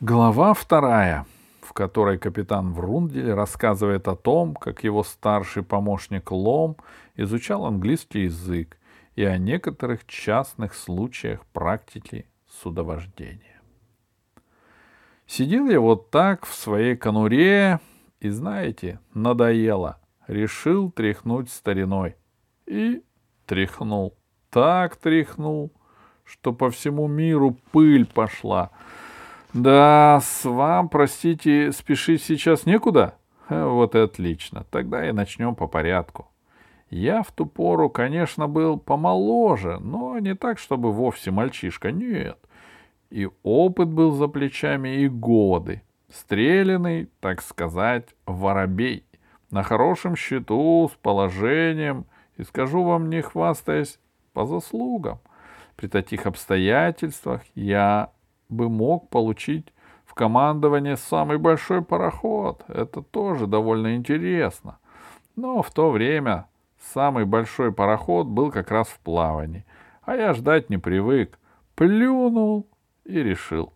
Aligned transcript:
Глава 0.00 0.54
вторая, 0.54 1.26
в 1.60 1.72
которой 1.72 2.18
капитан 2.18 2.72
Врундель 2.72 3.32
рассказывает 3.32 4.06
о 4.06 4.14
том, 4.14 4.54
как 4.54 4.84
его 4.84 5.02
старший 5.02 5.64
помощник 5.64 6.30
Лом 6.30 6.76
изучал 7.16 7.66
английский 7.66 8.22
язык 8.22 8.78
и 9.16 9.24
о 9.24 9.36
некоторых 9.38 10.06
частных 10.06 10.74
случаях 10.74 11.44
практики 11.46 12.26
судовождения. 12.46 13.60
Сидел 15.26 15.68
я 15.68 15.80
вот 15.80 16.12
так 16.12 16.46
в 16.46 16.54
своей 16.54 16.94
конуре 16.94 17.80
и, 18.20 18.28
знаете, 18.28 19.00
надоело. 19.14 19.98
Решил 20.28 20.92
тряхнуть 20.92 21.50
стариной. 21.50 22.14
И 22.66 23.02
тряхнул. 23.46 24.16
Так 24.50 24.94
тряхнул, 24.94 25.72
что 26.22 26.52
по 26.52 26.70
всему 26.70 27.08
миру 27.08 27.58
пыль 27.72 28.06
пошла— 28.06 28.70
да, 29.54 30.20
с 30.22 30.44
вам, 30.44 30.88
простите, 30.88 31.72
спешить 31.72 32.22
сейчас 32.22 32.66
некуда? 32.66 33.14
Вот 33.48 33.94
и 33.94 33.98
отлично. 33.98 34.66
Тогда 34.70 35.08
и 35.08 35.12
начнем 35.12 35.54
по 35.54 35.66
порядку. 35.66 36.28
Я 36.90 37.22
в 37.22 37.32
ту 37.32 37.46
пору, 37.46 37.90
конечно, 37.90 38.46
был 38.46 38.78
помоложе, 38.78 39.78
но 39.80 40.18
не 40.18 40.34
так, 40.34 40.58
чтобы 40.58 40.92
вовсе 40.92 41.30
мальчишка, 41.30 41.92
нет. 41.92 42.38
И 43.10 43.28
опыт 43.42 43.88
был 43.88 44.12
за 44.12 44.28
плечами, 44.28 45.00
и 45.00 45.08
годы. 45.08 45.82
Стреляный, 46.12 47.10
так 47.20 47.42
сказать, 47.42 48.08
воробей. 48.26 49.04
На 49.50 49.62
хорошем 49.62 50.16
счету, 50.16 50.90
с 50.92 50.96
положением, 50.96 52.06
и 52.36 52.42
скажу 52.42 52.82
вам, 52.82 53.08
не 53.08 53.22
хвастаясь, 53.22 53.98
по 54.32 54.46
заслугам. 54.46 55.20
При 55.76 55.88
таких 55.88 56.26
обстоятельствах 56.26 57.42
я 57.54 58.12
бы 58.48 58.68
мог 58.68 59.10
получить 59.10 59.72
в 60.04 60.14
командование 60.14 60.96
самый 60.96 61.38
большой 61.38 61.82
пароход. 61.82 62.64
Это 62.68 63.02
тоже 63.02 63.46
довольно 63.46 63.96
интересно. 63.96 64.78
Но 65.36 65.62
в 65.62 65.70
то 65.70 65.90
время 65.90 66.46
самый 66.92 67.24
большой 67.24 67.72
пароход 67.72 68.26
был 68.26 68.50
как 68.50 68.70
раз 68.70 68.88
в 68.88 68.98
плавании. 69.00 69.64
А 70.02 70.16
я 70.16 70.32
ждать 70.32 70.70
не 70.70 70.78
привык. 70.78 71.38
Плюнул 71.74 72.66
и 73.04 73.22
решил. 73.22 73.74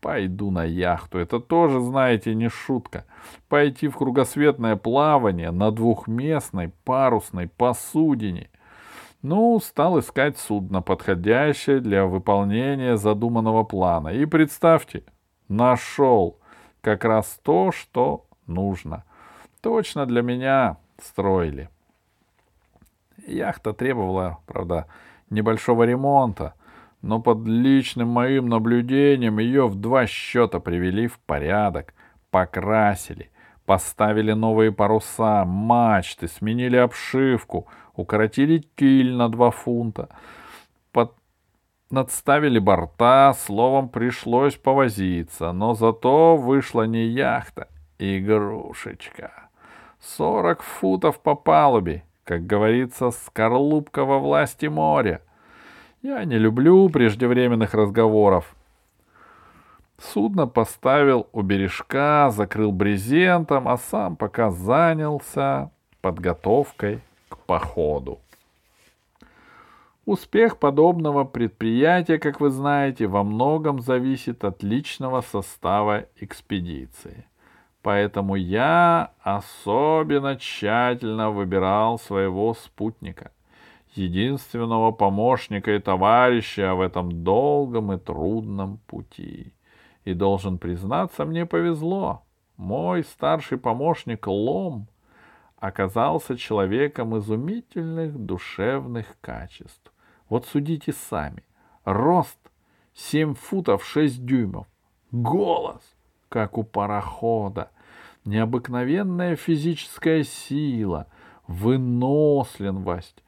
Пойду 0.00 0.50
на 0.50 0.64
яхту. 0.64 1.18
Это 1.18 1.38
тоже, 1.38 1.80
знаете, 1.80 2.34
не 2.34 2.48
шутка. 2.48 3.04
Пойти 3.48 3.88
в 3.88 3.96
кругосветное 3.96 4.76
плавание 4.76 5.50
на 5.50 5.70
двухместной 5.70 6.72
парусной 6.84 7.48
посудине— 7.48 8.50
ну, 9.22 9.60
стал 9.60 10.00
искать 10.00 10.36
судно, 10.36 10.82
подходящее 10.82 11.80
для 11.80 12.06
выполнения 12.06 12.96
задуманного 12.96 13.62
плана. 13.62 14.08
И 14.08 14.26
представьте, 14.26 15.04
нашел 15.48 16.38
как 16.80 17.04
раз 17.04 17.38
то, 17.42 17.70
что 17.70 18.26
нужно. 18.46 19.04
Точно 19.60 20.06
для 20.06 20.22
меня 20.22 20.76
строили. 21.00 21.70
Яхта 23.26 23.72
требовала, 23.72 24.38
правда, 24.46 24.88
небольшого 25.30 25.84
ремонта, 25.84 26.54
но 27.00 27.20
под 27.20 27.46
личным 27.46 28.08
моим 28.08 28.48
наблюдением 28.48 29.38
ее 29.38 29.68
в 29.68 29.76
два 29.76 30.06
счета 30.06 30.58
привели 30.58 31.06
в 31.06 31.20
порядок, 31.20 31.94
покрасили, 32.30 33.30
поставили 33.64 34.32
новые 34.32 34.72
паруса, 34.72 35.44
мачты, 35.44 36.28
сменили 36.28 36.76
обшивку— 36.76 37.66
укоротили 37.94 38.58
киль 38.76 39.14
на 39.14 39.28
два 39.28 39.50
фунта, 39.50 40.08
под... 40.92 41.14
надставили 41.90 42.58
борта, 42.58 43.34
словом, 43.34 43.88
пришлось 43.88 44.56
повозиться, 44.56 45.52
но 45.52 45.74
зато 45.74 46.36
вышла 46.36 46.86
не 46.86 47.04
яхта, 47.04 47.68
игрушечка. 47.98 49.48
Сорок 50.00 50.62
футов 50.62 51.20
по 51.20 51.34
палубе, 51.34 52.04
как 52.24 52.46
говорится, 52.46 53.10
скорлупка 53.10 54.04
во 54.04 54.18
власти 54.18 54.66
моря. 54.66 55.22
Я 56.02 56.24
не 56.24 56.38
люблю 56.38 56.88
преждевременных 56.88 57.74
разговоров. 57.74 58.56
Судно 60.02 60.48
поставил 60.48 61.28
у 61.32 61.42
бережка, 61.42 62.30
закрыл 62.30 62.72
брезентом, 62.72 63.68
а 63.68 63.76
сам 63.76 64.16
пока 64.16 64.50
занялся 64.50 65.70
подготовкой 66.00 67.00
к 67.28 67.38
походу. 67.38 68.18
Успех 70.04 70.58
подобного 70.58 71.22
предприятия, 71.22 72.18
как 72.18 72.40
вы 72.40 72.50
знаете, 72.50 73.06
во 73.06 73.22
многом 73.22 73.80
зависит 73.80 74.44
от 74.44 74.64
личного 74.64 75.20
состава 75.20 76.06
экспедиции. 76.16 77.24
Поэтому 77.82 78.34
я 78.34 79.12
особенно 79.22 80.36
тщательно 80.36 81.30
выбирал 81.30 82.00
своего 82.00 82.54
спутника, 82.54 83.30
единственного 83.94 84.90
помощника 84.90 85.72
и 85.72 85.78
товарища 85.78 86.74
в 86.74 86.80
этом 86.80 87.22
долгом 87.22 87.92
и 87.92 87.98
трудном 87.98 88.78
пути. 88.88 89.52
И 90.04 90.14
должен 90.14 90.58
признаться, 90.58 91.24
мне 91.24 91.46
повезло. 91.46 92.24
Мой 92.56 93.04
старший 93.04 93.58
помощник 93.58 94.26
Лом 94.26 94.88
оказался 95.56 96.36
человеком 96.36 97.16
изумительных 97.18 98.18
душевных 98.18 99.16
качеств. 99.20 99.92
Вот 100.28 100.46
судите 100.46 100.92
сами. 100.92 101.44
Рост 101.84 102.38
7 102.94 103.34
футов 103.34 103.84
6 103.84 104.24
дюймов. 104.24 104.66
Голос, 105.12 105.82
как 106.28 106.58
у 106.58 106.64
парохода. 106.64 107.70
Необыкновенная 108.24 109.36
физическая 109.36 110.24
сила, 110.24 111.06
выносливость. 111.46 113.22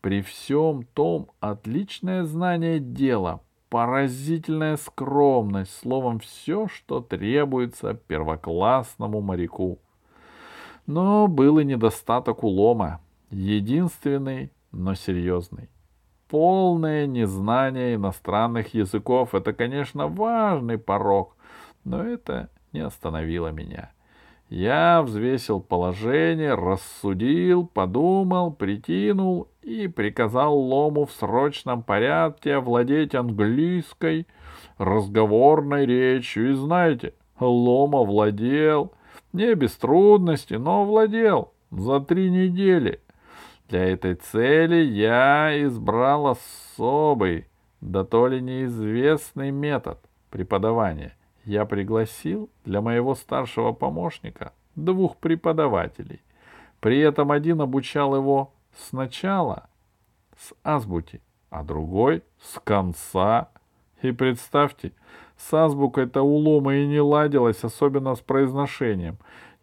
При 0.00 0.22
всем 0.22 0.84
том 0.94 1.30
отличное 1.40 2.24
знание 2.24 2.78
дела, 2.78 3.40
поразительная 3.76 4.78
скромность, 4.78 5.80
словом, 5.82 6.18
все, 6.18 6.66
что 6.66 7.02
требуется 7.02 7.92
первоклассному 7.92 9.20
моряку. 9.20 9.78
Но 10.86 11.26
был 11.28 11.58
и 11.58 11.64
недостаток 11.66 12.42
улома, 12.42 13.02
единственный, 13.28 14.50
но 14.72 14.94
серьезный. 14.94 15.68
Полное 16.26 17.06
незнание 17.06 17.96
иностранных 17.96 18.72
языков— 18.72 19.30
это, 19.34 19.52
конечно, 19.52 20.08
важный 20.08 20.78
порог, 20.78 21.36
но 21.84 22.02
это 22.02 22.48
не 22.72 22.80
остановило 22.80 23.48
меня. 23.48 23.90
Я 24.48 25.02
взвесил 25.02 25.60
положение, 25.60 26.54
рассудил, 26.54 27.66
подумал, 27.66 28.52
прикинул 28.52 29.48
и 29.62 29.88
приказал 29.88 30.56
Лому 30.56 31.04
в 31.06 31.12
срочном 31.12 31.82
порядке 31.82 32.54
овладеть 32.54 33.16
английской 33.16 34.28
разговорной 34.78 35.84
речью. 35.84 36.52
И 36.52 36.54
знаете, 36.54 37.14
Лома 37.40 38.04
владел 38.04 38.92
не 39.32 39.52
без 39.54 39.74
трудностей, 39.76 40.58
но 40.58 40.84
владел 40.84 41.52
за 41.72 41.98
три 41.98 42.30
недели. 42.30 43.00
Для 43.68 43.84
этой 43.84 44.14
цели 44.14 44.76
я 44.76 45.60
избрал 45.64 46.28
особый, 46.28 47.48
да 47.80 48.04
то 48.04 48.28
ли 48.28 48.40
неизвестный 48.40 49.50
метод 49.50 49.98
преподавания. 50.30 51.16
Я 51.46 51.64
пригласил 51.64 52.50
для 52.64 52.80
моего 52.80 53.14
старшего 53.14 53.70
помощника 53.70 54.52
двух 54.74 55.16
преподавателей. 55.16 56.20
При 56.80 56.98
этом 56.98 57.30
один 57.30 57.60
обучал 57.60 58.16
его 58.16 58.52
сначала 58.76 59.68
с 60.36 60.52
азбуки, 60.64 61.22
а 61.48 61.62
другой 61.62 62.24
с 62.42 62.58
конца. 62.58 63.48
И 64.02 64.10
представьте, 64.10 64.92
с 65.36 65.54
азбукой-то 65.54 66.20
улома 66.20 66.74
и 66.74 66.86
не 66.86 67.00
ладилось, 67.00 67.62
особенно 67.62 68.16
с 68.16 68.20
произношением. 68.20 69.16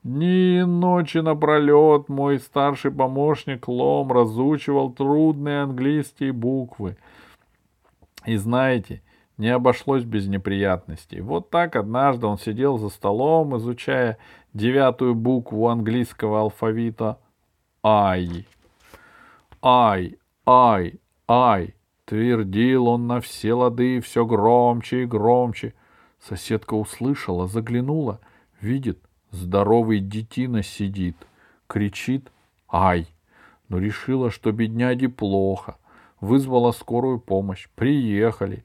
Дни 0.03 0.59
и 0.59 0.63
ночи 0.63 1.17
напролет 1.17 2.07
мой 2.07 2.39
старший 2.39 2.91
помощник 2.91 3.67
Лом 3.67 4.09
разучивал 4.13 4.89
трудные 4.89 5.63
английские 5.63 6.31
буквы. 6.31 6.95
И 8.25 8.37
знаете, 8.37 9.01
не 9.43 9.49
обошлось 9.49 10.05
без 10.05 10.27
неприятностей. 10.27 11.19
Вот 11.19 11.49
так 11.49 11.75
однажды 11.75 12.27
он 12.27 12.37
сидел 12.37 12.77
за 12.77 12.87
столом, 12.87 13.57
изучая 13.57 14.17
девятую 14.53 15.15
букву 15.15 15.67
английского 15.67 16.39
алфавита 16.39 17.19
«Ай». 17.83 18.47
«Ай, 19.61 20.17
ай, 20.45 20.99
ай», 21.27 21.75
Твердил 22.05 22.87
он 22.87 23.07
на 23.07 23.19
все 23.19 23.53
лады, 23.53 23.99
все 23.99 24.25
громче 24.25 25.03
и 25.03 25.05
громче. 25.05 25.73
Соседка 26.21 26.73
услышала, 26.75 27.47
заглянула, 27.47 28.21
видит, 28.61 28.99
здоровый 29.31 29.99
детина 29.99 30.63
сидит, 30.63 31.17
кричит 31.67 32.31
«Ай!», 32.71 33.07
но 33.67 33.77
решила, 33.77 34.31
что 34.31 34.53
бедняде 34.53 35.09
плохо, 35.09 35.75
вызвала 36.21 36.71
скорую 36.71 37.19
помощь, 37.19 37.67
приехали, 37.75 38.63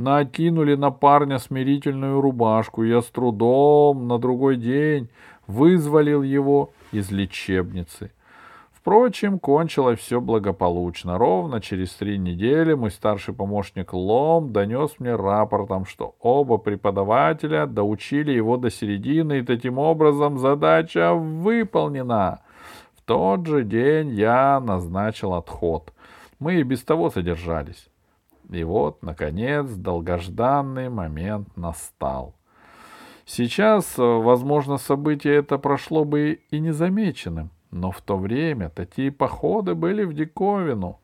накинули 0.00 0.76
на 0.76 0.90
парня 0.90 1.38
смирительную 1.38 2.20
рубашку. 2.20 2.82
Я 2.82 3.02
с 3.02 3.06
трудом 3.06 4.08
на 4.08 4.18
другой 4.18 4.56
день 4.56 5.10
вызволил 5.46 6.22
его 6.22 6.70
из 6.90 7.10
лечебницы. 7.10 8.10
Впрочем, 8.72 9.38
кончилось 9.38 10.00
все 10.00 10.22
благополучно. 10.22 11.18
Ровно 11.18 11.60
через 11.60 11.90
три 11.90 12.16
недели 12.16 12.72
мой 12.72 12.90
старший 12.90 13.34
помощник 13.34 13.92
Лом 13.92 14.54
донес 14.54 14.94
мне 14.98 15.14
рапортом, 15.14 15.84
что 15.84 16.14
оба 16.18 16.56
преподавателя 16.56 17.66
доучили 17.66 18.32
его 18.32 18.56
до 18.56 18.70
середины, 18.70 19.40
и 19.40 19.42
таким 19.42 19.78
образом 19.78 20.38
задача 20.38 21.12
выполнена. 21.12 22.40
В 22.96 23.02
тот 23.02 23.46
же 23.46 23.64
день 23.64 24.12
я 24.12 24.58
назначил 24.60 25.34
отход. 25.34 25.92
Мы 26.38 26.54
и 26.54 26.62
без 26.62 26.82
того 26.82 27.10
задержались. 27.10 27.89
И 28.50 28.64
вот, 28.64 29.02
наконец, 29.02 29.70
долгожданный 29.70 30.88
момент 30.88 31.56
настал. 31.56 32.34
Сейчас, 33.24 33.94
возможно, 33.96 34.76
событие 34.76 35.36
это 35.36 35.56
прошло 35.56 36.04
бы 36.04 36.40
и 36.50 36.58
незамеченным, 36.58 37.50
но 37.70 37.92
в 37.92 38.00
то 38.00 38.16
время 38.16 38.68
такие 38.68 39.12
походы 39.12 39.76
были 39.76 40.02
в 40.02 40.14
диковину. 40.14 40.98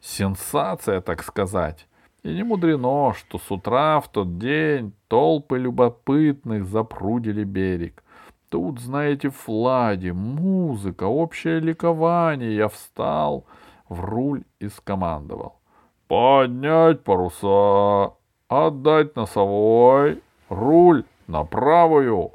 Сенсация, 0.00 1.00
так 1.00 1.22
сказать. 1.22 1.86
И 2.24 2.34
не 2.34 2.42
мудрено, 2.42 3.12
что 3.14 3.38
с 3.38 3.50
утра 3.52 4.00
в 4.00 4.08
тот 4.08 4.38
день 4.38 4.92
толпы 5.06 5.58
любопытных 5.58 6.64
запрудили 6.64 7.44
берег. 7.44 8.02
Тут, 8.48 8.80
знаете, 8.80 9.30
флаги, 9.30 10.10
музыка, 10.10 11.04
общее 11.04 11.60
ликование. 11.60 12.56
Я 12.56 12.68
встал 12.68 13.46
в 13.88 14.00
руль 14.00 14.42
и 14.58 14.68
скомандовал. 14.68 15.60
Поднять 16.08 17.02
паруса, 17.02 18.14
отдать 18.48 19.16
носовой, 19.16 20.22
руль 20.50 21.04
на 21.26 21.44
правую. 21.44 22.32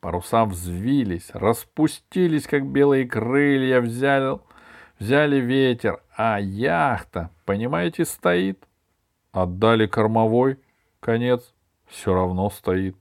Паруса 0.00 0.44
взвились, 0.44 1.30
распустились, 1.32 2.46
как 2.46 2.66
белые 2.66 3.06
крылья, 3.08 3.80
взяли, 3.80 4.38
взяли 5.00 5.36
ветер, 5.36 6.00
а 6.16 6.38
яхта, 6.38 7.30
понимаете, 7.44 8.04
стоит. 8.04 8.64
Отдали 9.32 9.86
кормовой, 9.86 10.60
конец, 11.00 11.52
все 11.88 12.14
равно 12.14 12.48
стоит. 12.50 12.96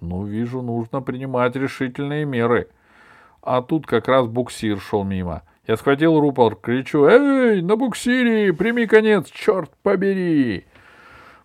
Ну, 0.00 0.24
вижу, 0.24 0.62
нужно 0.62 1.00
принимать 1.00 1.54
решительные 1.54 2.24
меры. 2.24 2.68
А 3.40 3.62
тут 3.62 3.86
как 3.86 4.08
раз 4.08 4.26
буксир 4.26 4.80
шел 4.80 5.04
мимо— 5.04 5.42
я 5.66 5.76
схватил 5.76 6.20
рупор, 6.20 6.56
кричу 6.56 7.06
«Эй, 7.06 7.62
на 7.62 7.76
буксире, 7.76 8.52
прими 8.52 8.86
конец, 8.86 9.30
черт 9.30 9.70
побери!» 9.82 10.66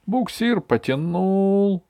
Буксир 0.05 0.59
потянул, 0.59 1.85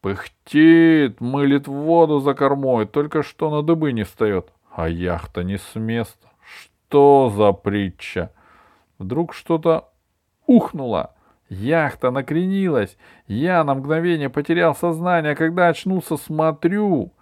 пыхтит, 0.00 1.20
мылит 1.20 1.68
воду 1.68 2.20
за 2.20 2.34
кормой, 2.34 2.86
только 2.86 3.22
что 3.22 3.50
на 3.50 3.62
дыбы 3.62 3.92
не 3.92 4.02
встает, 4.02 4.52
а 4.74 4.88
яхта 4.88 5.44
не 5.44 5.56
с 5.56 5.74
места. 5.74 6.28
Что 6.42 7.30
за 7.30 7.52
притча? 7.52 8.32
Вдруг 8.98 9.34
что-то 9.34 9.90
ухнуло. 10.46 11.14
Яхта 11.48 12.10
накренилась. 12.10 12.96
Я 13.26 13.64
на 13.64 13.74
мгновение 13.74 14.30
потерял 14.30 14.74
сознание, 14.74 15.32
а 15.32 15.36
когда 15.36 15.68
очнулся, 15.68 16.16
смотрю. 16.16 17.12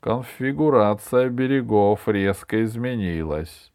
Конфигурация 0.00 1.28
берегов 1.28 2.08
резко 2.08 2.64
изменилась. 2.64 3.71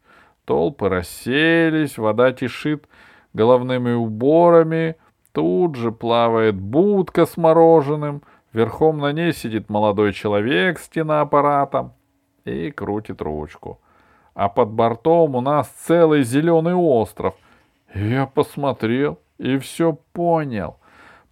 Толпы 0.48 0.88
рассеялись, 0.88 1.98
вода 1.98 2.32
тишит 2.32 2.88
головными 3.34 3.92
уборами, 3.92 4.96
тут 5.32 5.74
же 5.74 5.92
плавает 5.92 6.54
будка 6.54 7.26
с 7.26 7.36
мороженым, 7.36 8.22
верхом 8.54 8.96
на 8.96 9.12
ней 9.12 9.34
сидит 9.34 9.68
молодой 9.68 10.14
человек 10.14 10.78
с 10.78 10.88
киноаппаратом 10.88 11.92
и 12.46 12.70
крутит 12.70 13.20
ручку. 13.20 13.78
А 14.32 14.48
под 14.48 14.70
бортом 14.70 15.36
у 15.36 15.42
нас 15.42 15.68
целый 15.86 16.22
зеленый 16.22 16.72
остров. 16.74 17.34
Я 17.94 18.24
посмотрел 18.24 19.18
и 19.36 19.58
все 19.58 19.98
понял. 20.14 20.78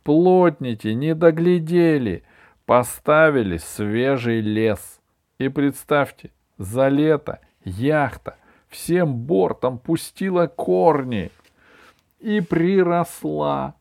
Плотники 0.05 0.89
не 0.89 1.15
доглядели, 1.15 2.23
поставили 2.67 3.57
свежий 3.57 4.43
лес. 4.43 5.01
И 5.39 5.49
представьте, 5.49 6.33
за 6.59 6.89
лето 6.89 7.41
яхта— 7.65 8.37
всем 8.77 9.15
бортом 9.15 9.79
пустила 9.79 10.47
корни 10.47 11.31
и 12.21 12.41
приросла. 12.41 13.75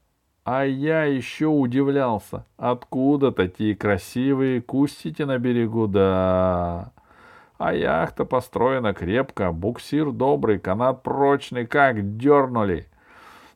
А 0.43 0.63
я 0.63 1.05
еще 1.05 1.47
удивлялся, 1.47 2.45
откуда 2.55 3.31
такие 3.31 3.75
красивые 3.75 4.61
кустики 4.61 5.23
на 5.23 5.39
берегу, 5.39 5.87
да. 5.87 6.91
А 7.57 7.73
яхта 7.73 8.25
построена 8.25 8.93
крепко, 8.93 9.51
буксир 9.51 10.11
добрый, 10.11 10.59
канат 10.59 11.01
прочный, 11.01 11.65
как 11.65 12.17
дернули. 12.17 12.87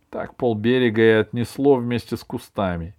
Так 0.09 0.35
полберега 0.35 1.01
и 1.01 1.21
отнесло 1.21 1.75
вместе 1.75 2.17
с 2.17 2.23
кустами. 2.23 2.95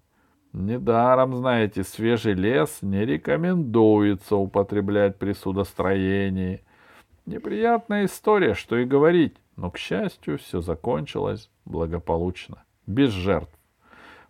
Недаром, 0.53 1.35
знаете, 1.35 1.83
свежий 1.83 2.35
лес 2.35 2.79
не 2.83 3.05
рекомендуется 3.05 4.37
употреблять 4.37 5.19
при 5.19 5.33
судостроении— 5.33 6.63
Неприятная 7.31 8.07
история, 8.07 8.55
что 8.55 8.77
и 8.77 8.85
говорить, 8.85 9.37
но, 9.55 9.71
к 9.71 9.79
счастью, 9.79 10.39
все 10.39 10.61
закончилось 10.61 11.49
благополучно, 11.65 12.65
без 12.89 13.11
жертв. 13.11 13.57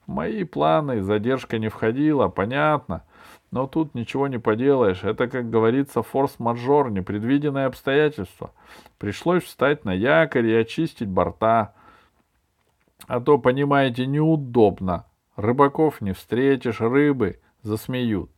В 0.06 0.10
мои 0.10 0.44
планы 0.44 1.00
задержка 1.00 1.58
не 1.58 1.68
входила, 1.70 2.28
понятно, 2.28 3.04
но 3.50 3.66
тут 3.66 3.94
ничего 3.94 4.28
не 4.28 4.36
поделаешь. 4.36 5.02
Это, 5.02 5.28
как 5.28 5.48
говорится, 5.48 6.02
форс-мажор, 6.02 6.90
непредвиденное 6.90 7.64
обстоятельство. 7.64 8.52
Пришлось 8.98 9.44
встать 9.44 9.86
на 9.86 9.94
якорь 9.94 10.48
и 10.48 10.54
очистить 10.54 11.08
борта. 11.08 11.72
А 13.06 13.20
то, 13.20 13.38
понимаете, 13.38 14.04
неудобно. 14.04 15.06
Рыбаков 15.36 16.02
не 16.02 16.12
встретишь, 16.12 16.82
рыбы 16.82 17.40
засмеют. 17.62 18.30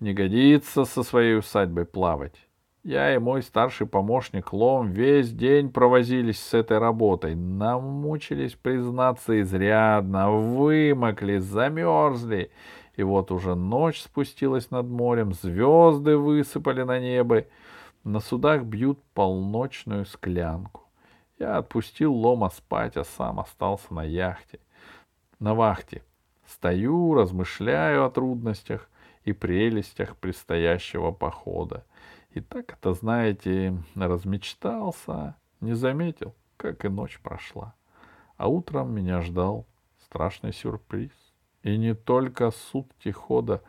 Не 0.00 0.12
годится 0.12 0.84
со 0.86 1.04
своей 1.04 1.38
усадьбой 1.38 1.84
плавать. 1.84 2.34
Я 2.86 3.12
и 3.12 3.18
мой 3.18 3.42
старший 3.42 3.88
помощник 3.88 4.52
Лом 4.52 4.92
весь 4.92 5.32
день 5.32 5.72
провозились 5.72 6.38
с 6.38 6.54
этой 6.54 6.78
работой. 6.78 7.34
Намучились, 7.34 8.54
признаться, 8.54 9.40
изрядно, 9.40 10.30
вымокли, 10.30 11.38
замерзли. 11.38 12.52
И 12.94 13.02
вот 13.02 13.32
уже 13.32 13.56
ночь 13.56 14.00
спустилась 14.00 14.70
над 14.70 14.86
морем, 14.86 15.32
звезды 15.32 16.16
высыпали 16.16 16.84
на 16.84 17.00
небо. 17.00 17.46
На 18.04 18.20
судах 18.20 18.62
бьют 18.62 19.02
полночную 19.14 20.06
склянку. 20.06 20.84
Я 21.40 21.56
отпустил 21.56 22.14
Лома 22.14 22.50
спать, 22.50 22.96
а 22.96 23.02
сам 23.02 23.40
остался 23.40 23.92
на 23.92 24.04
яхте. 24.04 24.60
На 25.40 25.56
вахте. 25.56 26.04
Стою, 26.46 27.14
размышляю 27.14 28.04
о 28.04 28.10
трудностях 28.10 28.88
и 29.24 29.32
прелестях 29.32 30.14
предстоящего 30.18 31.10
похода. 31.10 31.82
И 32.36 32.40
так 32.42 32.74
это, 32.74 32.92
знаете, 32.92 33.78
размечтался, 33.94 35.36
не 35.62 35.72
заметил, 35.72 36.34
как 36.58 36.84
и 36.84 36.88
ночь 36.90 37.18
прошла. 37.22 37.74
А 38.36 38.46
утром 38.46 38.94
меня 38.94 39.22
ждал 39.22 39.66
страшный 40.04 40.52
сюрприз. 40.52 41.12
И 41.62 41.78
не 41.78 41.94
только 41.94 42.50
сутки 42.50 43.08
хода, 43.08 43.62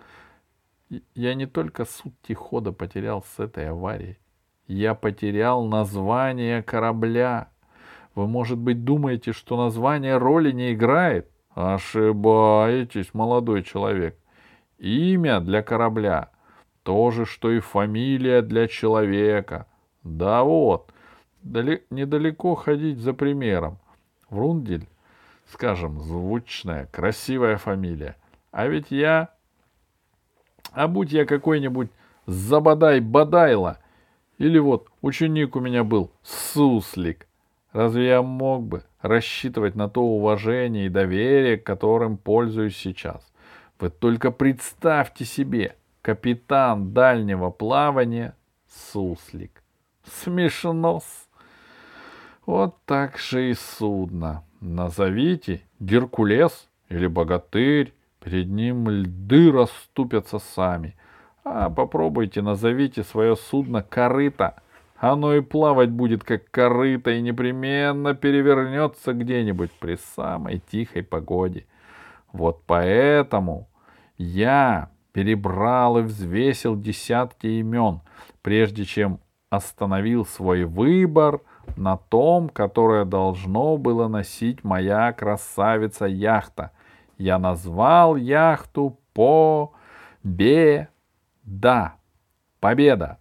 я 1.15 1.33
не 1.33 1.45
только 1.45 1.85
сутки 1.85 2.33
хода 2.33 2.73
потерял 2.73 3.23
с 3.23 3.39
этой 3.39 3.69
аварией, 3.69 4.19
я 4.67 4.95
потерял 4.95 5.63
название 5.63 6.61
корабля. 6.61 7.47
Вы, 8.15 8.27
может 8.27 8.57
быть, 8.57 8.83
думаете, 8.83 9.31
что 9.31 9.55
название 9.55 10.17
роли 10.17 10.51
не 10.51 10.73
играет? 10.73 11.31
Ошибаетесь, 11.51 13.13
молодой 13.13 13.63
человек. 13.63 14.19
Имя 14.77 15.39
для 15.39 15.63
корабля 15.63 16.31
то 16.87 17.11
же, 17.11 17.25
что 17.25 17.51
и 17.51 17.59
фамилия 17.59 18.41
для 18.41 18.69
человека. 18.69 19.67
Да 20.05 20.45
вот, 20.45 20.93
недалеко 21.43 22.55
ходить 22.55 22.99
за 22.99 23.11
примером. 23.11 23.77
Врундель, 24.29 24.87
скажем, 25.51 25.99
звучная, 25.99 26.85
красивая 26.85 27.57
фамилия. 27.57 28.15
А 28.51 28.67
ведь 28.67 28.89
я... 28.89 29.31
А 30.71 30.87
будь 30.87 31.11
я 31.11 31.25
какой-нибудь 31.25 31.89
Забадай-Бадайло, 32.25 33.79
или 34.37 34.57
вот 34.57 34.87
ученик 35.01 35.57
у 35.57 35.59
меня 35.59 35.83
был 35.83 36.09
Суслик, 36.23 37.27
разве 37.73 38.07
я 38.07 38.21
мог 38.21 38.63
бы 38.63 38.83
рассчитывать 39.01 39.75
на 39.75 39.89
то 39.89 40.03
уважение 40.03 40.85
и 40.85 40.89
доверие, 40.89 41.57
которым 41.57 42.15
пользуюсь 42.15 42.77
сейчас? 42.77 43.29
Вы 43.77 43.89
только 43.89 44.31
представьте 44.31 45.25
себе— 45.25 45.75
капитан 46.07 46.93
дальнего 46.93 47.49
плавания 47.49 48.33
Суслик. 48.69 49.61
Смешно. 50.05 51.01
Вот 52.45 52.77
так 52.85 53.17
же 53.17 53.49
и 53.49 53.53
судно. 53.53 54.45
Назовите 54.61 55.63
Геркулес 55.81 56.69
или 56.87 57.07
Богатырь, 57.07 57.93
перед 58.23 58.47
ним 58.47 58.87
льды 58.87 59.51
расступятся 59.51 60.39
сами. 60.39 60.95
А 61.43 61.69
попробуйте 61.69 62.41
назовите 62.41 63.03
свое 63.03 63.35
судно 63.35 63.83
корыто. 63.83 64.55
Оно 64.95 65.35
и 65.35 65.41
плавать 65.41 65.89
будет 65.89 66.23
как 66.23 66.49
корыто 66.49 67.11
и 67.11 67.21
непременно 67.21 68.13
перевернется 68.13 69.11
где-нибудь 69.11 69.71
при 69.73 69.97
самой 70.15 70.59
тихой 70.71 71.03
погоде. 71.03 71.65
Вот 72.31 72.63
поэтому 72.65 73.67
я 74.17 74.89
перебрал 75.17 75.97
и 75.97 76.03
взвесил 76.03 76.79
десятки 76.79 77.47
имен, 77.47 78.01
прежде 78.43 78.85
чем 78.85 79.19
остановил 79.49 80.27
свой 80.27 80.65
выбор 80.65 81.41
на 81.75 81.97
том, 81.97 82.49
которое 82.49 83.03
должно 83.03 83.77
было 83.77 84.07
носить 84.07 84.63
моя 84.63 85.11
красавица-яхта. 85.13 86.69
Я 87.17 87.39
назвал 87.39 88.15
яхту 88.15 88.99
Победа. 90.21 90.87
Победа. 92.59 93.17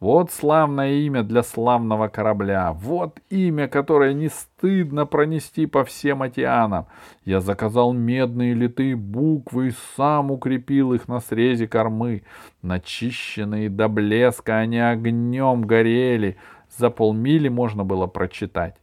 Вот 0.00 0.30
славное 0.30 0.92
имя 0.94 1.22
для 1.22 1.42
славного 1.42 2.08
корабля. 2.08 2.72
Вот 2.72 3.20
имя, 3.28 3.68
которое 3.68 4.14
не 4.14 4.28
стыдно 4.28 5.04
пронести 5.04 5.66
по 5.66 5.84
всем 5.84 6.22
океанам. 6.22 6.86
Я 7.26 7.40
заказал 7.40 7.92
медные 7.92 8.54
литые 8.54 8.96
буквы 8.96 9.68
и 9.68 9.74
сам 9.96 10.30
укрепил 10.30 10.94
их 10.94 11.06
на 11.06 11.20
срезе 11.20 11.68
кормы. 11.68 12.22
Начищенные 12.62 13.68
до 13.68 13.88
блеска 13.88 14.56
они 14.56 14.78
огнем 14.78 15.66
горели. 15.66 16.38
За 16.78 16.88
полмили 16.88 17.48
можно 17.50 17.84
было 17.84 18.06
прочитать. 18.06 18.76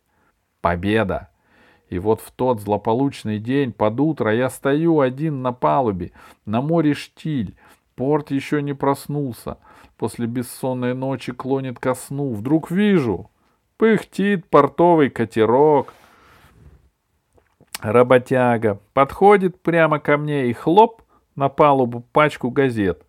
Победа! 0.61 1.29
И 1.89 1.97
вот 1.97 2.21
в 2.21 2.29
тот 2.29 2.61
злополучный 2.61 3.39
день 3.39 3.73
под 3.73 3.99
утро 3.99 4.35
я 4.35 4.51
стою 4.51 4.99
один 4.99 5.41
на 5.41 5.51
палубе, 5.51 6.11
на 6.45 6.61
море 6.61 6.93
штиль. 6.93 7.55
Порт 7.95 8.29
еще 8.29 8.61
не 8.61 8.73
проснулся 8.73 9.57
после 9.97 10.27
бессонной 10.27 10.93
ночи 10.93 11.33
клонит 11.33 11.79
ко 11.79 11.93
сну. 11.95 12.33
Вдруг 12.33 12.71
вижу, 12.71 13.29
пыхтит 13.77 14.49
портовый 14.49 15.09
катерок. 15.09 15.93
Работяга 17.81 18.79
подходит 18.93 19.61
прямо 19.61 19.99
ко 19.99 20.17
мне 20.17 20.47
и 20.47 20.53
хлоп 20.53 21.01
на 21.35 21.49
палубу 21.49 22.01
пачку 22.11 22.49
газет. 22.49 23.03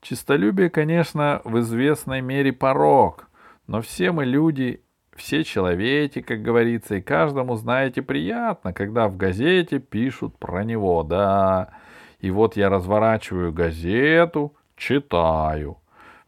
Чистолюбие, 0.00 0.70
конечно, 0.70 1.40
в 1.44 1.60
известной 1.60 2.22
мере 2.22 2.52
порог, 2.52 3.28
но 3.66 3.80
все 3.80 4.10
мы 4.10 4.24
люди, 4.24 4.82
все 5.14 5.44
человеки, 5.44 6.20
как 6.20 6.42
говорится, 6.42 6.96
и 6.96 7.00
каждому, 7.00 7.56
знаете, 7.56 8.02
приятно, 8.02 8.72
когда 8.72 9.08
в 9.08 9.16
газете 9.16 9.78
пишут 9.78 10.38
про 10.38 10.64
него, 10.64 11.02
да. 11.02 11.70
И 12.18 12.30
вот 12.30 12.56
я 12.56 12.68
разворачиваю 12.68 13.52
газету, 13.52 14.54
читаю. 14.76 15.81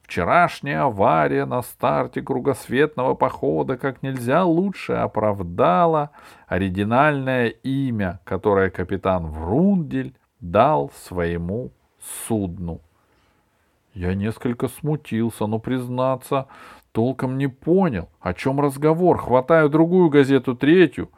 Вчерашняя 0.05 0.83
авария 0.83 1.47
на 1.47 1.63
старте 1.63 2.21
кругосветного 2.21 3.15
похода 3.15 3.79
как 3.79 4.03
нельзя 4.03 4.45
лучше 4.45 4.93
оправдала 4.93 6.11
оригинальное 6.47 7.49
имя, 7.49 8.21
которое 8.25 8.69
капитан 8.69 9.27
Врундель 9.27 10.15
дал 10.41 10.91
своему 10.95 11.73
судну. 12.27 12.83
Я 13.95 14.15
несколько 14.15 14.69
смутился, 14.69 15.47
но, 15.47 15.59
признаться, 15.59 16.49
толком 16.93 17.39
не 17.39 17.47
понял, 17.47 18.11
о 18.21 18.35
чем 18.35 18.61
разговор. 18.61 19.17
Хватаю 19.17 19.71
другую 19.71 20.11
газету, 20.11 20.55
третью. 20.55 21.09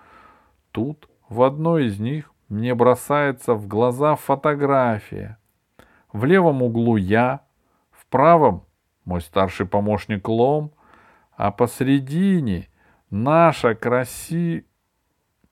Тут 0.71 1.09
в 1.29 1.43
одной 1.43 1.87
из 1.87 1.99
них 1.99 2.31
мне 2.49 2.73
бросается 2.77 3.55
в 3.55 3.67
глаза 3.67 4.15
фотография. 4.15 5.39
В 6.13 6.25
левом 6.25 6.63
углу 6.63 6.97
я, 6.97 7.41
в 7.91 8.07
правом 8.07 8.66
мой 9.07 9.23
старший 9.23 9.65
помощник 9.65 10.29
Лом, 10.29 10.73
а 11.37 11.51
посредине 11.51 12.69
наша 13.09 13.75
краси... 13.75 14.67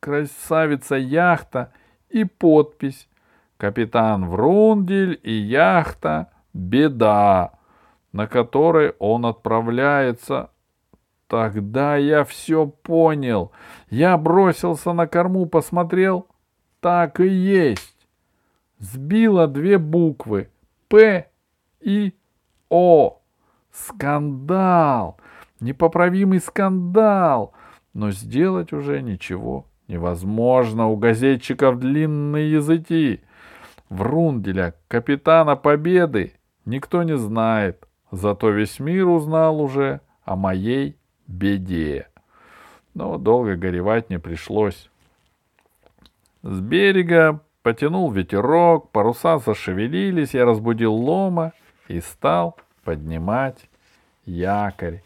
красавица 0.01 0.97
яхта 0.97 1.73
и 2.11 2.25
подпись 2.25 3.09
«Капитан 3.57 4.29
Врундель 4.29 5.19
и 5.23 5.33
яхта 5.33 6.31
Беда», 6.53 7.53
на 8.13 8.27
которой 8.27 8.95
он 8.99 9.25
отправляется. 9.25 10.51
Тогда 11.29 11.97
я 11.97 12.25
все 12.25 12.67
понял. 12.67 13.53
Я 13.89 14.19
бросился 14.19 14.93
на 14.93 15.07
корму, 15.07 15.47
посмотрел. 15.47 16.29
Так 16.81 17.21
и 17.21 17.29
есть. 17.29 18.07
Сбила 18.79 19.47
две 19.47 19.79
буквы 19.79 20.51
«П» 20.89 21.29
и 21.81 22.15
«О». 22.69 23.24
Скандал! 23.75 25.19
Непоправимый 25.61 26.41
скандал! 26.41 27.53
Но 27.93 28.13
сделать 28.13 28.73
уже 28.73 29.03
ничего 29.03 29.67
невозможно. 29.89 30.87
У 30.87 30.97
газетчиков 30.97 31.79
длинные 31.79 32.53
языки. 32.53 33.21
Врунделя, 33.89 34.75
капитана 34.89 35.57
Победы, 35.57 36.35
никто 36.65 37.03
не 37.03 37.17
знает. 37.17 37.87
Зато 38.11 38.51
весь 38.51 38.79
мир 38.79 39.09
узнал 39.09 39.61
уже 39.61 40.01
о 40.25 40.37
моей 40.37 40.97
беде. 41.27 42.09
Но 42.95 43.19
долго 43.19 43.57
горевать 43.57 44.09
не 44.09 44.19
пришлось. 44.19 44.89
С 46.43 46.61
берега 46.61 47.41
потянул 47.63 48.11
ветерок, 48.11 48.91
паруса 48.91 49.39
зашевелились, 49.39 50.35
я 50.35 50.45
разбудил 50.45 50.95
лома 50.95 51.53
и 51.89 52.01
стал 52.01 52.57
поднимать 52.85 53.69
якорь. 54.25 55.03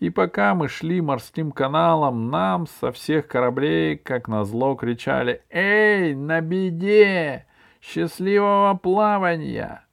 И 0.00 0.08
пока 0.08 0.54
мы 0.54 0.68
шли 0.68 1.02
морским 1.02 1.52
каналом, 1.52 2.30
нам 2.30 2.66
со 2.66 2.90
всех 2.90 3.28
кораблей, 3.28 3.98
как 3.98 4.28
назло, 4.28 4.74
кричали 4.74 5.42
«Эй, 5.50 6.14
на 6.14 6.40
беде! 6.40 7.46
Счастливого 7.82 8.74
плавания!» 8.74 9.84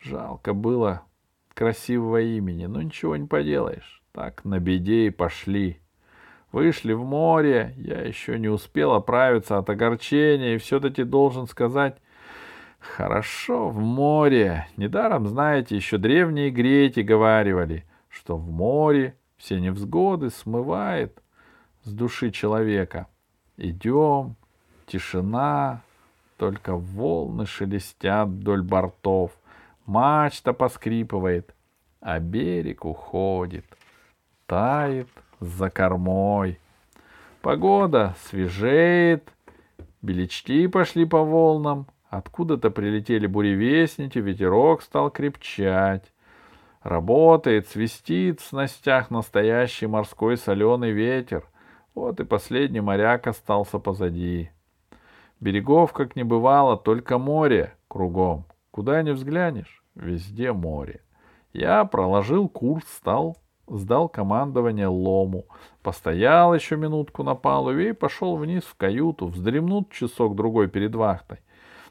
Жалко 0.00 0.52
было 0.52 1.02
красивого 1.54 2.20
имени, 2.20 2.66
но 2.66 2.82
ничего 2.82 3.16
не 3.16 3.26
поделаешь. 3.26 4.02
Так 4.12 4.44
на 4.44 4.60
беде 4.60 5.06
и 5.06 5.10
пошли. 5.10 5.80
Вышли 6.52 6.92
в 6.92 7.04
море, 7.04 7.74
я 7.76 8.00
еще 8.00 8.38
не 8.38 8.48
успел 8.48 8.92
оправиться 8.92 9.58
от 9.58 9.68
огорчения, 9.68 10.54
и 10.54 10.58
все-таки 10.58 11.04
должен 11.04 11.46
сказать, 11.46 11.96
Хорошо 12.78 13.68
в 13.68 13.78
море. 13.78 14.68
Недаром, 14.76 15.26
знаете, 15.26 15.76
еще 15.76 15.98
древние 15.98 16.50
греки 16.50 17.00
говаривали, 17.00 17.84
что 18.08 18.36
в 18.36 18.50
море 18.50 19.16
все 19.36 19.60
невзгоды 19.60 20.30
смывает 20.30 21.20
с 21.82 21.92
души 21.92 22.30
человека. 22.30 23.06
Идем, 23.56 24.36
тишина, 24.86 25.82
только 26.36 26.76
волны 26.76 27.46
шелестят 27.46 28.28
вдоль 28.28 28.62
бортов, 28.62 29.32
мачта 29.86 30.52
поскрипывает, 30.52 31.54
а 32.00 32.20
берег 32.20 32.84
уходит, 32.84 33.64
тает 34.46 35.08
за 35.40 35.68
кормой. 35.68 36.60
Погода 37.42 38.14
свежеет, 38.24 39.28
белички 40.00 40.68
пошли 40.68 41.04
по 41.04 41.24
волнам— 41.24 41.86
Откуда-то 42.10 42.70
прилетели 42.70 43.26
буревестники, 43.26 44.18
ветерок 44.18 44.82
стал 44.82 45.10
крепчать. 45.10 46.10
Работает, 46.82 47.68
свистит 47.68 48.40
в 48.40 48.46
снастях 48.46 49.10
настоящий 49.10 49.86
морской 49.86 50.38
соленый 50.38 50.92
ветер. 50.92 51.44
Вот 51.94 52.18
и 52.20 52.24
последний 52.24 52.80
моряк 52.80 53.26
остался 53.26 53.78
позади. 53.78 54.50
Берегов, 55.40 55.92
как 55.92 56.16
не 56.16 56.24
бывало, 56.24 56.76
только 56.78 57.18
море 57.18 57.74
кругом. 57.88 58.46
Куда 58.70 59.02
ни 59.02 59.10
взглянешь, 59.10 59.82
везде 59.94 60.52
море. 60.52 61.02
Я 61.52 61.84
проложил 61.84 62.48
курс, 62.48 62.84
стал, 62.86 63.36
сдал 63.66 64.08
командование 64.08 64.86
лому, 64.86 65.44
постоял 65.82 66.54
еще 66.54 66.76
минутку 66.76 67.22
на 67.22 67.34
палубе 67.34 67.90
и 67.90 67.92
пошел 67.92 68.36
вниз 68.36 68.64
в 68.64 68.76
каюту, 68.76 69.26
вздремнуть 69.26 69.90
часок-другой 69.90 70.68
перед 70.68 70.94
вахтой. 70.94 71.40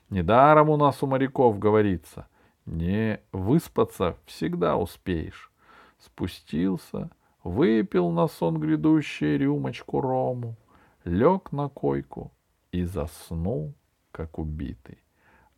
Недаром 0.10 0.70
у 0.70 0.78
нас 0.78 1.04
у 1.04 1.08
моряков 1.08 1.60
говорится, 1.60 2.28
не 2.66 3.20
выспаться 3.32 4.16
всегда 4.26 4.78
успеешь. 4.78 5.52
Спустился, 6.00 7.10
выпил 7.44 8.12
на 8.12 8.28
сон 8.28 8.60
грядущий 8.60 9.38
рюмочку 9.38 10.00
рому, 10.00 10.56
лег 11.04 11.52
на 11.52 11.70
койку 11.70 12.32
и 12.72 12.84
заснул, 12.84 13.74
как 14.12 14.40
убитый. 14.40 15.00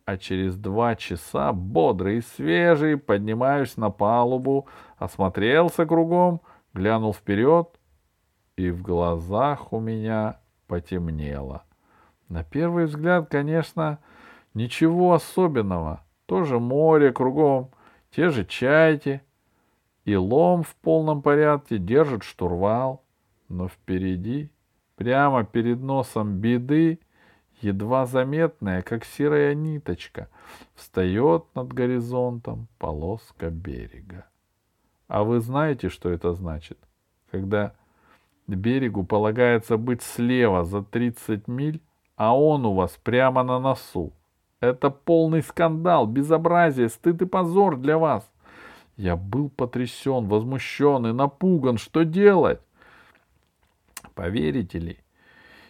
А 0.04 0.16
через 0.16 0.56
два 0.56 0.96
часа, 0.96 1.52
бодрый 1.52 2.18
и 2.18 2.20
свежий, 2.22 2.96
поднимаюсь 2.96 3.76
на 3.76 3.90
палубу, 3.90 4.66
осмотрелся 4.98 5.86
кругом, 5.86 6.40
глянул 6.74 7.12
вперед, 7.12 7.68
и 8.56 8.70
в 8.70 8.82
глазах 8.82 9.72
у 9.72 9.78
меня 9.78 10.40
потемнело— 10.66 11.62
На 12.30 12.44
первый 12.44 12.86
взгляд, 12.86 13.28
конечно, 13.28 13.98
ничего 14.54 15.14
особенного. 15.14 16.04
Тоже 16.26 16.58
море 16.58 17.12
кругом, 17.12 17.70
те 18.10 18.30
же 18.30 18.44
чайки. 18.44 19.22
И 20.04 20.16
лом 20.16 20.62
в 20.62 20.74
полном 20.76 21.22
порядке 21.22 21.78
держит 21.78 22.22
штурвал. 22.22 23.04
Но 23.48 23.68
впереди, 23.68 24.50
прямо 24.96 25.44
перед 25.44 25.80
носом 25.80 26.38
беды, 26.38 27.00
едва 27.60 28.06
заметная, 28.06 28.82
как 28.82 29.04
серая 29.04 29.54
ниточка, 29.54 30.28
встает 30.74 31.44
над 31.54 31.72
горизонтом 31.72 32.68
полоска 32.78 33.50
берега. 33.50 34.26
А 35.08 35.24
вы 35.24 35.40
знаете, 35.40 35.88
что 35.88 36.08
это 36.08 36.32
значит? 36.34 36.78
Когда 37.30 37.74
берегу 38.46 39.04
полагается 39.04 39.76
быть 39.76 40.02
слева 40.02 40.64
за 40.64 40.82
30 40.82 41.48
миль, 41.48 41.80
а 42.16 42.36
он 42.36 42.66
у 42.66 42.74
вас 42.74 42.98
прямо 43.02 43.42
на 43.42 43.58
носу. 43.58 44.12
Это 44.60 44.90
полный 44.90 45.42
скандал, 45.42 46.06
безобразие, 46.06 46.88
стыд 46.90 47.22
и 47.22 47.26
позор 47.26 47.76
для 47.76 47.96
вас. 47.96 48.30
Я 48.96 49.16
был 49.16 49.48
потрясен, 49.48 50.26
возмущен 50.26 51.06
и 51.06 51.12
напуган. 51.12 51.78
Что 51.78 52.04
делать? 52.04 52.60
Поверите 54.14 54.78
ли, 54.78 54.98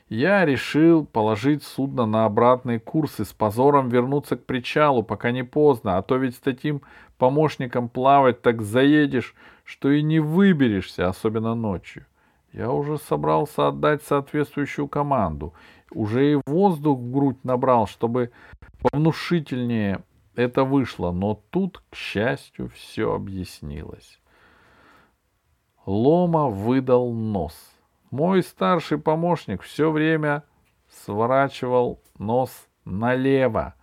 я 0.09 0.45
решил 0.45 1.07
положить 1.07 1.63
судно 1.63 2.05
на 2.05 2.25
обратный 2.25 2.81
курс 2.81 3.21
и 3.21 3.25
с 3.25 3.33
позором 3.33 3.89
вернуться 3.89 4.37
к 4.37 4.45
причалу, 4.45 5.05
пока 5.05 5.31
не 5.31 5.45
поздно, 5.45 5.99
а 5.99 6.03
то 6.03 6.17
ведь 6.17 6.35
с 6.35 6.41
таким 6.41 6.83
помощником 7.17 7.89
плавать 7.89 8.43
так 8.43 8.61
заедешь, 8.61 9.37
что 9.65 9.89
и 9.89 10.03
не 10.03 10.19
выберешься, 10.19 11.07
особенно 11.07 11.55
ночью. 11.55 12.07
Я 12.53 12.73
уже 12.73 12.99
собрался 12.99 13.69
отдать 13.69 14.03
соответствующую 14.03 14.89
команду, 14.89 15.55
уже 15.93 16.33
и 16.33 16.41
воздух 16.47 16.99
в 16.99 17.11
грудь 17.11 17.45
набрал, 17.45 17.87
чтобы 17.87 18.31
повнушительнее 18.81 20.03
это 20.37 20.65
вышло, 20.65 21.11
но 21.13 21.43
тут, 21.51 21.83
к 21.91 21.97
счастью, 21.97 22.71
все 22.71 23.15
объяснилось. 23.15 24.21
Лома 25.87 26.49
выдал 26.49 27.13
нос— 27.13 27.55
мой 28.11 28.43
старший 28.43 28.99
помощник 28.99 29.63
все 29.63 29.93
время 29.93 30.43
сворачивал 30.89 32.01
нос 32.19 32.51
налево, 32.85 33.75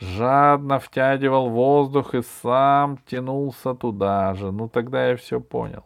жадно 0.00 0.78
втягивал 0.78 1.50
воздух 1.50 2.14
и 2.14 2.22
сам 2.22 2.98
тянулся 3.06 3.74
туда 3.74 4.32
же. 4.34 4.52
Ну 4.52 4.70
тогда 4.70 5.10
я 5.10 5.16
все 5.16 5.38
понял. 5.38 5.84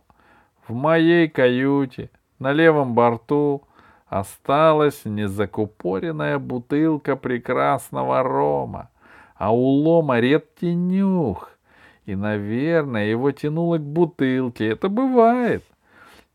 В 0.68 0.74
моей 0.74 1.28
каюте 1.28 2.10
на 2.38 2.52
левом 2.52 2.94
борту 2.94 3.64
осталась 4.08 5.04
незакупоренная 5.04 6.38
бутылка 6.38 7.16
прекрасного 7.16 8.22
рома, 8.22 8.90
а 9.34 9.52
у 9.52 9.60
лома 9.60 10.20
редкий 10.20 10.74
нюх, 10.74 11.50
и, 12.04 12.16
наверное, 12.16 13.06
его 13.06 13.30
тянуло 13.32 13.78
к 13.78 13.82
бутылке. 13.82 14.68
Это 14.68 14.88
бывает. 14.88 15.62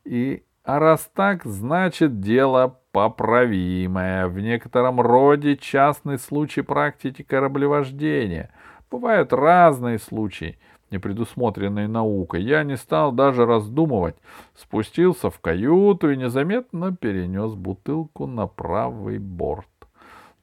И 0.06 0.44
а 0.64 0.80
раз 0.80 1.10
так, 1.14 1.44
значит 1.44 2.22
дело 2.22 2.80
поправимое. 2.94 4.28
В 4.28 4.40
некотором 4.40 5.02
роде 5.02 5.58
частный 5.58 6.18
случай 6.18 6.62
практики 6.62 7.22
кораблевождения. 7.22 8.50
Бывают 8.90 9.34
разные 9.34 10.00
случаи, 10.00 10.58
не 10.94 11.00
предусмотренные 11.00 11.90
наукой. 11.90 12.42
Я 12.42 12.64
не 12.64 12.78
стал 12.78 13.12
даже 13.12 13.46
раздумывать. 13.46 14.16
Спустился 14.56 15.30
в 15.30 15.40
каюту 15.40 16.10
и 16.12 16.18
незаметно 16.18 16.96
перенес 16.96 17.54
бутылку 17.54 18.28
на 18.28 18.48
правый 18.48 19.18
борт. 19.18 19.68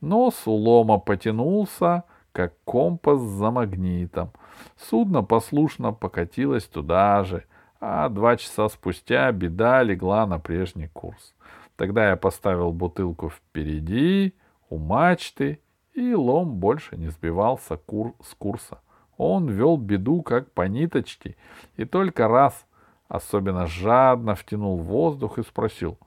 Нос 0.02 0.42
у 0.46 0.52
лома 0.52 0.98
потянулся, 0.98 2.04
как 2.32 2.52
компас 2.64 3.20
за 3.20 3.50
магнитом. 3.50 4.30
Судно 4.76 5.22
послушно 5.22 5.92
покатилось 5.92 6.64
туда 6.66 7.24
же— 7.24 7.44
а 7.80 8.08
два 8.10 8.36
часа 8.36 8.68
спустя 8.68 9.32
беда 9.32 9.82
легла 9.82 10.26
на 10.26 10.38
прежний 10.38 10.88
курс. 10.88 11.34
Тогда 11.76 12.10
я 12.10 12.16
поставил 12.16 12.72
бутылку 12.72 13.30
впереди, 13.30 14.34
у 14.68 14.76
мачты, 14.76 15.60
и 15.94 16.14
лом 16.14 16.56
больше 16.56 16.96
не 16.96 17.08
сбивался 17.08 17.76
кур 17.78 18.14
с 18.22 18.34
курса. 18.34 18.80
Он 19.22 19.48
вел 19.48 19.76
беду 19.76 20.22
как 20.22 20.50
по 20.52 20.62
ниточке, 20.62 21.36
и 21.76 21.84
только 21.84 22.26
раз 22.26 22.66
особенно 23.06 23.66
жадно 23.66 24.34
втянул 24.34 24.78
воздух 24.78 25.38
и 25.38 25.42
спросил, 25.42 25.98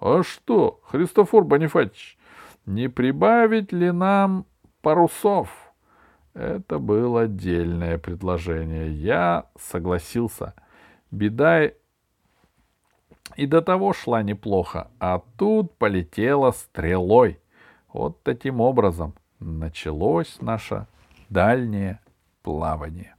«А 0.00 0.24
что, 0.24 0.80
Христофор 0.82 1.44
Бонифатич, 1.44 2.18
не 2.66 2.88
прибавить 2.88 3.70
ли 3.72 3.92
нам 3.92 4.44
парусов?» 4.82 5.72
Это 6.34 6.80
было 6.80 7.22
отдельное 7.22 7.96
предложение. 7.96 8.92
Я 8.92 9.46
согласился— 9.56 10.54
Беда 11.10 11.70
и 13.36 13.46
до 13.46 13.62
того 13.62 13.92
шла 13.92 14.22
неплохо, 14.22 14.90
а 14.98 15.22
тут 15.36 15.78
полетела 15.78 16.50
стрелой. 16.50 17.40
Вот 17.92 18.22
таким 18.24 18.60
образом 18.60 19.14
началось 19.38 20.40
наше 20.40 20.86
дальнее 21.30 22.00
плавание. 22.48 23.17